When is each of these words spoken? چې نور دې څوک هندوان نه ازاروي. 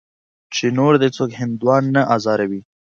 چې 0.55 0.65
نور 0.77 0.93
دې 1.01 1.09
څوک 1.17 1.29
هندوان 1.41 1.83
نه 1.95 2.01
ازاروي. 2.15 2.61